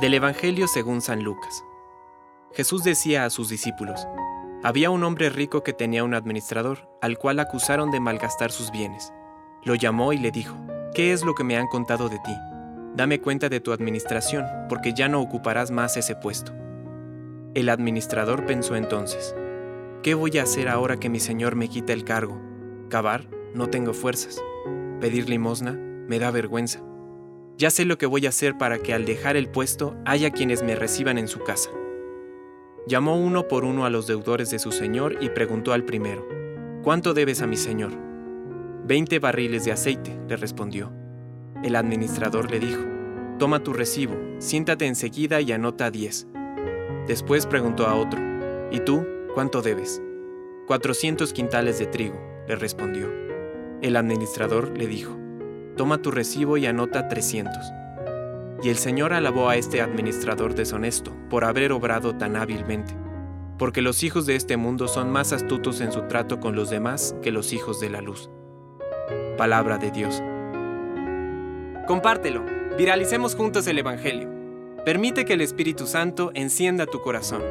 Del 0.00 0.14
Evangelio 0.14 0.68
según 0.68 1.02
San 1.02 1.22
Lucas. 1.22 1.64
Jesús 2.54 2.82
decía 2.82 3.26
a 3.26 3.30
sus 3.30 3.50
discípulos, 3.50 4.08
había 4.64 4.88
un 4.88 5.04
hombre 5.04 5.28
rico 5.28 5.62
que 5.62 5.74
tenía 5.74 6.02
un 6.02 6.14
administrador, 6.14 6.88
al 7.02 7.18
cual 7.18 7.38
acusaron 7.40 7.90
de 7.90 8.00
malgastar 8.00 8.52
sus 8.52 8.70
bienes. 8.70 9.12
Lo 9.64 9.74
llamó 9.74 10.14
y 10.14 10.18
le 10.18 10.30
dijo, 10.30 10.56
¿qué 10.94 11.12
es 11.12 11.24
lo 11.24 11.34
que 11.34 11.44
me 11.44 11.58
han 11.58 11.66
contado 11.66 12.08
de 12.08 12.18
ti? 12.20 12.34
Dame 12.96 13.20
cuenta 13.20 13.50
de 13.50 13.60
tu 13.60 13.70
administración, 13.70 14.46
porque 14.68 14.94
ya 14.94 15.08
no 15.08 15.20
ocuparás 15.20 15.70
más 15.70 15.98
ese 15.98 16.16
puesto. 16.16 16.52
El 17.54 17.68
administrador 17.68 18.46
pensó 18.46 18.76
entonces, 18.76 19.36
¿qué 20.02 20.14
voy 20.14 20.38
a 20.38 20.44
hacer 20.44 20.70
ahora 20.70 20.96
que 20.96 21.10
mi 21.10 21.20
señor 21.20 21.54
me 21.54 21.68
quita 21.68 21.92
el 21.92 22.04
cargo? 22.04 22.40
Cavar, 22.88 23.28
no 23.54 23.68
tengo 23.68 23.92
fuerzas. 23.92 24.42
Pedir 25.00 25.28
limosna, 25.28 25.72
me 25.72 26.18
da 26.18 26.30
vergüenza. 26.30 26.80
Ya 27.62 27.70
sé 27.70 27.84
lo 27.84 27.96
que 27.96 28.06
voy 28.06 28.26
a 28.26 28.30
hacer 28.30 28.58
para 28.58 28.80
que 28.80 28.92
al 28.92 29.04
dejar 29.04 29.36
el 29.36 29.48
puesto 29.48 29.94
haya 30.04 30.32
quienes 30.32 30.64
me 30.64 30.74
reciban 30.74 31.16
en 31.16 31.28
su 31.28 31.44
casa. 31.44 31.70
Llamó 32.88 33.16
uno 33.16 33.46
por 33.46 33.64
uno 33.64 33.84
a 33.84 33.88
los 33.88 34.08
deudores 34.08 34.50
de 34.50 34.58
su 34.58 34.72
señor 34.72 35.18
y 35.20 35.28
preguntó 35.28 35.72
al 35.72 35.84
primero, 35.84 36.26
¿Cuánto 36.82 37.14
debes 37.14 37.40
a 37.40 37.46
mi 37.46 37.56
señor? 37.56 37.92
Veinte 38.84 39.20
barriles 39.20 39.64
de 39.64 39.70
aceite, 39.70 40.18
le 40.28 40.36
respondió. 40.36 40.92
El 41.62 41.76
administrador 41.76 42.50
le 42.50 42.58
dijo, 42.58 42.82
Toma 43.38 43.62
tu 43.62 43.72
recibo, 43.72 44.16
siéntate 44.38 44.88
enseguida 44.88 45.40
y 45.40 45.52
anota 45.52 45.92
diez. 45.92 46.26
Después 47.06 47.46
preguntó 47.46 47.86
a 47.86 47.94
otro, 47.94 48.20
¿Y 48.72 48.80
tú 48.80 49.06
cuánto 49.34 49.62
debes? 49.62 50.02
Cuatrocientos 50.66 51.32
quintales 51.32 51.78
de 51.78 51.86
trigo, 51.86 52.20
le 52.48 52.56
respondió. 52.56 53.08
El 53.82 53.94
administrador 53.94 54.76
le 54.76 54.88
dijo, 54.88 55.21
Toma 55.76 55.98
tu 55.98 56.10
recibo 56.10 56.56
y 56.56 56.66
anota 56.66 57.08
trescientos. 57.08 57.72
Y 58.62 58.68
el 58.68 58.76
Señor 58.76 59.12
alabó 59.12 59.48
a 59.48 59.56
este 59.56 59.80
administrador 59.80 60.54
deshonesto 60.54 61.12
por 61.30 61.44
haber 61.44 61.72
obrado 61.72 62.14
tan 62.14 62.36
hábilmente, 62.36 62.94
porque 63.58 63.82
los 63.82 64.02
hijos 64.02 64.26
de 64.26 64.36
este 64.36 64.56
mundo 64.56 64.86
son 64.86 65.10
más 65.10 65.32
astutos 65.32 65.80
en 65.80 65.90
su 65.90 66.02
trato 66.02 66.40
con 66.40 66.54
los 66.54 66.70
demás 66.70 67.16
que 67.22 67.32
los 67.32 67.52
hijos 67.52 67.80
de 67.80 67.90
la 67.90 68.00
luz. 68.00 68.30
Palabra 69.36 69.78
de 69.78 69.90
Dios. 69.90 70.22
Compártelo, 71.86 72.44
viralicemos 72.78 73.34
juntos 73.34 73.66
el 73.66 73.78
Evangelio. 73.78 74.28
Permite 74.84 75.24
que 75.24 75.34
el 75.34 75.40
Espíritu 75.40 75.86
Santo 75.86 76.30
encienda 76.34 76.86
tu 76.86 77.00
corazón. 77.00 77.42